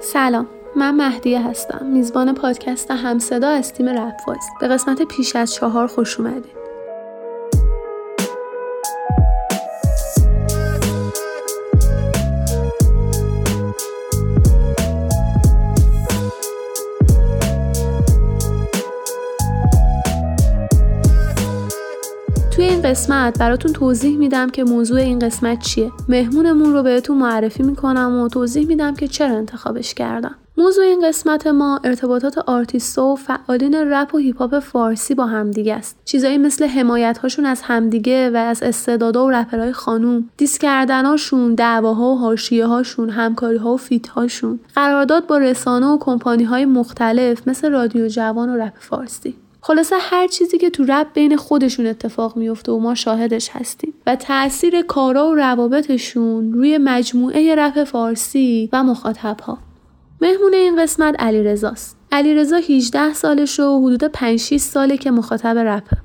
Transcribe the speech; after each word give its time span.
سلام 0.00 0.46
من 0.76 0.94
مهدیه 0.94 1.48
هستم 1.48 1.86
میزبان 1.86 2.34
پادکست 2.34 2.90
همصدا 2.90 3.48
از 3.48 3.72
تیم 3.72 3.88
رپ 3.88 4.14
به 4.60 4.68
قسمت 4.68 5.02
پیش 5.02 5.36
از 5.36 5.54
چهار 5.54 5.86
خوش 5.86 6.20
اومدید 6.20 6.57
قسمت 22.88 23.38
براتون 23.38 23.72
توضیح 23.72 24.16
میدم 24.16 24.50
که 24.50 24.64
موضوع 24.64 25.00
این 25.00 25.18
قسمت 25.18 25.58
چیه. 25.58 25.92
مهمونمون 26.08 26.72
رو 26.72 26.82
بهتون 26.82 27.18
معرفی 27.18 27.62
می‌کنم 27.62 28.20
و 28.20 28.28
توضیح 28.28 28.66
میدم 28.66 28.94
که 28.94 29.08
چرا 29.08 29.36
انتخابش 29.36 29.94
کردم. 29.94 30.34
موضوع 30.58 30.84
این 30.84 31.08
قسمت 31.08 31.46
ما 31.46 31.80
ارتباطات 31.84 32.38
آرتیستا 32.38 33.04
و 33.04 33.16
فعالین 33.16 33.74
رپ 33.74 34.14
و 34.14 34.18
هیپ 34.18 34.38
هاپ 34.38 34.58
فارسی 34.58 35.14
با 35.14 35.26
همدیگه 35.26 35.74
است. 35.74 35.96
چیزایی 36.04 36.38
مثل 36.38 36.66
حمایت 36.66 37.18
هاشون 37.18 37.46
از 37.46 37.62
همدیگه 37.62 38.30
و 38.30 38.36
از 38.36 38.62
استعدادا 38.62 39.26
و 39.26 39.30
رپرهای 39.30 39.72
خانوم 39.72 40.28
دیس 40.36 40.58
کردناشون 40.58 41.54
دعواها 41.54 42.14
و 42.14 42.18
حاشیه 42.18 42.66
هاشون 42.66 43.10
همکاری 43.10 43.56
ها 43.56 43.74
و 43.74 43.76
فیت 43.76 44.08
هاشون 44.08 44.60
قرارداد 44.74 45.26
با 45.26 45.38
رسانه 45.38 45.86
و 45.86 45.98
کمپانی 46.00 46.44
های 46.44 46.64
مختلف 46.64 47.48
مثل 47.48 47.70
رادیو 47.70 48.08
جوان 48.08 48.48
و 48.48 48.56
رپ 48.56 48.74
فارسی. 48.78 49.34
خلاصه 49.60 49.96
هر 50.00 50.26
چیزی 50.26 50.58
که 50.58 50.70
تو 50.70 50.84
رب 50.84 51.06
بین 51.14 51.36
خودشون 51.36 51.86
اتفاق 51.86 52.36
میفته 52.36 52.72
و 52.72 52.78
ما 52.78 52.94
شاهدش 52.94 53.50
هستیم 53.52 53.94
و 54.06 54.16
تاثیر 54.16 54.82
کارا 54.82 55.28
و 55.28 55.34
روابطشون 55.34 56.52
روی 56.52 56.78
مجموعه 56.78 57.54
رپ 57.54 57.84
فارسی 57.84 58.68
و 58.72 58.84
مخاطبها 58.84 59.58
مهمون 60.20 60.54
این 60.54 60.82
قسمت 60.82 61.14
علی 61.18 61.42
رزاست. 61.42 61.96
علی 62.12 62.34
رزا 62.34 62.56
18 62.56 63.12
سالش 63.12 63.60
و 63.60 63.80
حدود 63.86 64.04
5 64.04 64.38
6 64.38 64.56
ساله 64.56 64.96
که 64.96 65.10
مخاطب 65.10 65.58
رپه. 65.58 65.96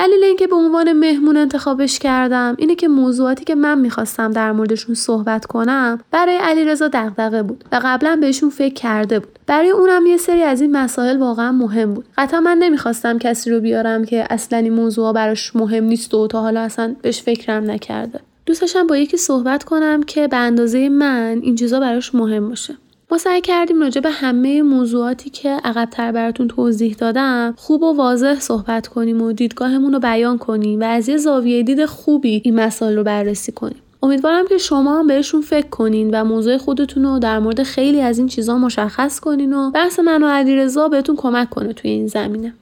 دلیل 0.00 0.24
اینکه 0.24 0.46
به 0.46 0.56
عنوان 0.56 0.92
مهمون 0.92 1.36
انتخابش 1.36 1.98
کردم 1.98 2.54
اینه 2.58 2.74
که 2.74 2.88
موضوعاتی 2.88 3.44
که 3.44 3.54
من 3.54 3.78
می‌خواستم 3.78 4.30
در 4.30 4.52
موردشون 4.52 4.94
صحبت 4.94 5.46
کنم 5.46 6.00
برای 6.10 6.36
علیرضا 6.36 6.88
دغدغه 6.92 7.42
بود 7.42 7.64
و 7.72 7.80
قبلا 7.84 8.18
بهشون 8.20 8.50
فکر 8.50 8.74
کرده 8.74 9.18
بود. 9.18 9.38
برای 9.46 9.70
اونم 9.70 10.06
یه 10.06 10.16
سری 10.16 10.42
از 10.42 10.60
این 10.60 10.76
مسائل 10.76 11.18
واقعا 11.18 11.52
مهم 11.52 11.94
بود. 11.94 12.04
قطعا 12.18 12.40
من 12.40 12.58
نمی‌خواستم 12.58 13.18
کسی 13.18 13.50
رو 13.50 13.60
بیارم 13.60 14.04
که 14.04 14.26
اصلا 14.30 14.58
این 14.58 14.72
موضوع 14.72 15.12
براش 15.12 15.56
مهم 15.56 15.84
نیست 15.84 16.14
و 16.14 16.26
تا 16.26 16.40
حالا 16.40 16.60
اصلا 16.60 16.94
بهش 17.02 17.22
فکرم 17.22 17.70
نکرده. 17.70 18.20
دوستشم 18.46 18.86
با 18.86 18.96
یکی 18.96 19.16
صحبت 19.16 19.64
کنم 19.64 20.02
که 20.02 20.28
به 20.28 20.36
اندازه 20.36 20.88
من 20.88 21.40
این 21.42 21.54
چیزا 21.54 21.80
براش 21.80 22.14
مهم 22.14 22.48
باشه. 22.48 22.76
ما 23.10 23.18
سعی 23.18 23.40
کردیم 23.40 23.80
راجع 23.80 24.00
به 24.00 24.10
همه 24.10 24.62
موضوعاتی 24.62 25.30
که 25.30 25.48
عقبتر 25.48 26.12
براتون 26.12 26.48
توضیح 26.48 26.94
دادم 26.98 27.54
خوب 27.58 27.82
و 27.82 27.96
واضح 27.96 28.34
صحبت 28.34 28.88
کنیم 28.88 29.22
و 29.22 29.32
دیدگاهمون 29.32 29.92
رو 29.92 29.98
بیان 29.98 30.38
کنیم 30.38 30.80
و 30.80 30.84
از 30.84 31.08
یه 31.08 31.16
زاویه 31.16 31.62
دید 31.62 31.84
خوبی 31.84 32.42
این 32.44 32.54
مسائل 32.54 32.96
رو 32.96 33.04
بررسی 33.04 33.52
کنیم. 33.52 33.76
امیدوارم 34.02 34.48
که 34.48 34.58
شما 34.58 34.98
هم 34.98 35.06
بهشون 35.06 35.40
فکر 35.40 35.66
کنین 35.66 36.10
و 36.10 36.24
موضوع 36.24 36.56
خودتون 36.56 37.02
رو 37.02 37.18
در 37.18 37.38
مورد 37.38 37.62
خیلی 37.62 38.00
از 38.00 38.18
این 38.18 38.28
چیزها 38.28 38.58
مشخص 38.58 39.20
کنین 39.20 39.52
و 39.52 39.70
بحث 39.70 39.98
من 39.98 40.22
و 40.22 40.26
علیرضا 40.26 40.88
بهتون 40.88 41.16
کمک 41.16 41.50
کنه 41.50 41.72
توی 41.72 41.90
این 41.90 42.06
زمینه. 42.06 42.54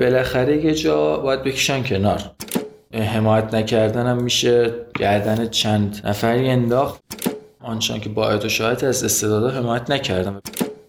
بالاخره 0.00 0.64
یه 0.64 0.74
جا 0.74 1.16
باید 1.16 1.42
بکشن 1.42 1.82
کنار. 1.82 2.30
حمایت 2.94 3.54
نکردنم 3.54 4.22
میشه 4.22 4.74
گردن 4.98 5.48
چند 5.48 6.00
نفری 6.04 6.50
انداخت. 6.50 7.00
آنچنان 7.62 8.00
که 8.00 8.08
باید 8.08 8.44
و 8.44 8.48
شاید 8.48 8.84
از 8.84 9.04
استعدادا 9.04 9.50
حمایت 9.50 9.90
نکردم. 9.90 10.42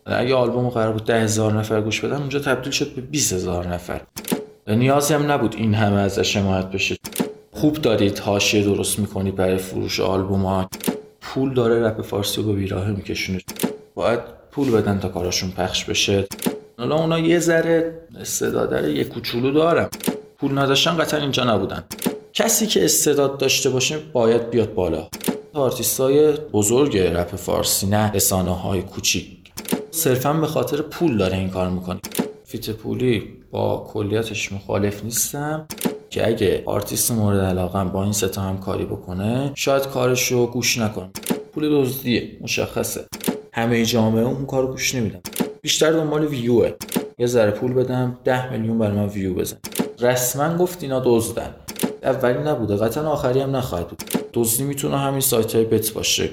اگه 0.06 0.36
آلبوم 0.36 0.70
قرار 0.70 0.94
بود 0.94 1.06
ده 1.06 1.22
هزار 1.22 1.54
نفر 1.54 1.82
گوش 1.82 2.00
بدن 2.00 2.16
اونجا 2.16 2.40
تبدیل 2.40 2.72
شد 2.72 2.96
به 2.96 3.02
20 3.02 3.34
هزار 3.34 3.68
نفر. 3.68 4.02
نیازی 4.68 5.14
هم 5.14 5.32
نبود 5.32 5.56
این 5.56 5.74
همه 5.74 6.00
ازش 6.00 6.38
حمایت 6.38 6.66
بشه. 6.66 6.98
خوب 7.52 7.74
دارید 7.74 8.20
حاشیه 8.20 8.64
درست 8.64 9.00
می‌کنید 9.00 9.36
برای 9.36 9.58
فروش 9.58 10.00
آلبوم 10.00 10.46
ها. 10.46 10.70
پول 11.22 11.54
داره 11.54 11.84
رپ 11.84 12.02
فارسی 12.02 12.42
رو 12.42 12.48
به 12.48 12.54
بیراه 12.54 12.88
میکشونه. 12.88 13.40
باید 13.96 14.20
پول 14.52 14.72
بدن 14.72 15.00
تا 15.00 15.10
کاراشون 15.10 15.52
پخش 15.52 15.86
بشه. 15.86 16.28
حالا 16.78 16.96
اونا 16.96 17.20
یه 17.20 17.40
ذره 17.40 17.94
استعداد 18.20 18.88
یه 18.88 19.04
کوچولو 19.04 19.52
دارم 19.52 19.90
پول 20.38 20.58
نداشتن 20.58 20.98
قطعا 20.98 21.20
اینجا 21.20 21.44
نبودن. 21.44 21.84
کسی 22.34 22.68
که 22.68 22.86
استعداد 22.86 23.38
داشته 23.38 23.70
باشه 23.70 23.98
باید 24.14 24.50
بیاد 24.50 24.74
بالا. 24.74 25.08
آرتیست 25.54 26.00
های 26.00 26.32
بزرگ 26.32 26.98
رپ 26.98 27.36
فارسی 27.36 27.88
نه 27.88 28.12
رسانه 28.12 28.56
های 28.56 28.82
کوچیک. 28.82 29.38
صرفا 29.92 30.34
به 30.34 30.48
خاطر 30.48 30.82
پول 30.82 31.18
داره 31.18 31.38
این 31.38 31.50
کار 31.50 31.70
می‌کنه. 31.70 32.00
feat 32.44 32.70
پولی 32.70 33.24
با 33.52 33.90
کلیاتش 33.94 34.52
مخالف 34.52 35.04
نیستم 35.04 35.66
که 36.10 36.28
اگه 36.28 36.64
آرتیست 36.66 37.12
مورد 37.12 37.40
علاقه 37.40 37.84
با 37.84 38.04
این 38.04 38.12
ستا 38.12 38.42
هم 38.42 38.58
کاری 38.58 38.86
بکنه 38.86 39.52
شاید 39.56 39.88
کارش 39.88 40.32
رو 40.32 40.48
گوش 40.48 40.78
نکنه 40.78 41.10
پول 41.54 41.70
دزدیه 41.70 42.38
مشخصه. 42.42 43.06
همه 43.54 43.86
جامعه 43.86 44.24
اون 44.24 44.46
کارو 44.46 44.68
گوش 44.68 44.96
نمیدم 44.96 45.22
بیشتر 45.62 45.92
دنبال 45.92 46.26
ویوه. 46.26 46.72
یه 47.20 47.28
ذره 47.28 47.52
پول 47.52 47.74
بدم 47.74 48.20
ده 48.24 48.52
میلیون 48.52 48.78
برای 48.78 48.96
من 48.96 49.08
ویو 49.08 49.34
بزن. 49.34 49.58
رسما 50.00 50.58
گفت 50.58 50.84
اینا 50.84 51.02
دزدن. 51.06 51.56
اولی 52.04 52.44
نبوده 52.44 52.76
قطعا 52.76 53.10
آخری 53.10 53.40
هم 53.40 53.56
نخواهد 53.56 53.88
بود. 53.88 54.21
دزدی 54.34 54.64
می‌تونه 54.64 54.98
همین 54.98 55.20
سایت 55.20 55.56
های 55.56 55.66
bet 55.66 55.94
باشه. 55.94 56.30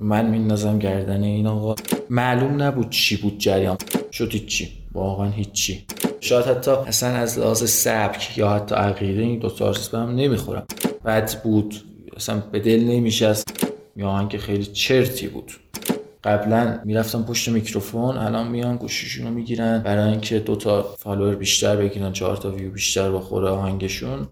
من 0.00 0.26
میندازم 0.26 0.78
گردن 0.78 1.22
این 1.22 1.46
آقا. 1.46 1.74
معلوم 2.10 2.62
نبود 2.62 2.90
چی 2.90 3.16
بود 3.16 3.38
جریان. 3.38 3.76
شد 4.12 4.32
هیچی. 4.32 4.68
واقعا 4.92 5.30
هیچی. 5.30 5.84
شاید 6.20 6.44
حتی 6.44 6.70
اصلا 6.70 7.08
از 7.08 7.38
لحاظ 7.38 7.70
سبک 7.70 8.38
یا 8.38 8.50
حتی 8.50 8.74
عقیده 8.74 9.22
این 9.22 9.38
دو 9.38 9.50
تا 9.50 9.74
به 9.92 9.98
هم 9.98 10.14
نمی‌خورم 10.14 10.66
بد 11.04 11.42
بود. 11.42 11.74
اصلا 12.16 12.42
به 12.52 12.60
دل 12.60 12.80
نمیشه 12.80 13.26
از 13.26 13.44
یا 13.96 14.28
که 14.28 14.38
خیلی 14.38 14.64
چرتی 14.64 15.28
بود. 15.28 15.52
قبلا 16.24 16.80
می‌رفتم 16.84 17.22
پشت 17.22 17.48
میکروفون 17.48 18.16
الان 18.16 18.48
میان 18.48 18.76
گوشیشون 18.76 19.26
رو 19.26 19.32
می‌گیرن. 19.32 19.82
برای 19.82 20.10
اینکه 20.10 20.38
دو 20.38 20.56
تا 20.56 20.82
follower 20.98 21.34
بیشتر 21.34 21.76
بگیرن 21.76 22.12
چهار 22.12 22.36
تا 22.36 22.50
ویو 22.50 22.70
بیشتر 22.70 23.10
بخوره 23.10 23.48
آهنگشون. 23.48 24.26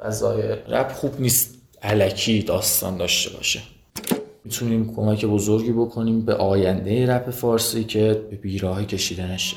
فضای 0.00 0.42
رپ 0.68 0.92
خوب 0.92 1.20
نیست. 1.20 1.53
الکی 1.84 2.42
داستان 2.42 2.96
داشته 2.96 3.36
باشه. 3.36 3.60
می‌تونیم 4.44 4.94
کمک 4.96 5.26
بزرگی 5.26 5.72
بکنیم 5.72 6.20
به 6.20 6.34
آینده 6.34 7.06
رپ 7.06 7.30
فارسی 7.30 7.84
که 7.84 8.26
به 8.30 8.36
بیراهه 8.36 8.86
کشیده 8.86 9.32
نشه. 9.32 9.56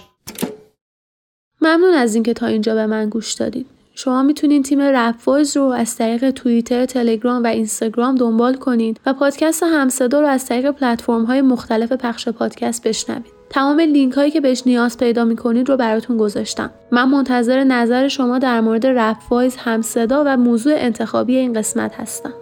ممنون 1.61 1.93
از 1.93 2.15
اینکه 2.15 2.33
تا 2.33 2.47
اینجا 2.47 2.75
به 2.75 2.85
من 2.85 3.09
گوش 3.09 3.33
دادید 3.33 3.65
شما 3.95 4.23
می‌تونید 4.23 4.65
تیم 4.65 4.81
رپ 4.81 5.29
رو 5.55 5.63
از 5.63 5.95
طریق 5.95 6.31
توییتر، 6.31 6.85
تلگرام 6.85 7.43
و 7.43 7.47
اینستاگرام 7.47 8.15
دنبال 8.15 8.55
کنید 8.55 8.99
و 9.05 9.13
پادکست 9.13 9.63
همصدا 9.63 10.21
رو 10.21 10.27
از 10.27 10.45
طریق 10.45 10.71
پلتفرم 10.71 11.25
های 11.25 11.41
مختلف 11.41 11.91
پخش 11.91 12.27
پادکست 12.27 12.87
بشنوید. 12.87 13.36
تمام 13.49 13.79
لینک 13.79 14.13
هایی 14.13 14.31
که 14.31 14.41
بهش 14.41 14.63
نیاز 14.65 14.97
پیدا 14.97 15.25
می‌کنید 15.25 15.69
رو 15.69 15.77
براتون 15.77 16.17
گذاشتم. 16.17 16.71
من 16.91 17.09
منتظر 17.09 17.63
نظر 17.63 18.07
شما 18.07 18.39
در 18.39 18.61
مورد 18.61 18.85
رپ 18.85 19.17
وایز، 19.29 19.55
همصدا 19.55 20.23
و 20.25 20.37
موضوع 20.37 20.73
انتخابی 20.75 21.35
این 21.35 21.53
قسمت 21.53 21.95
هستم. 21.95 22.33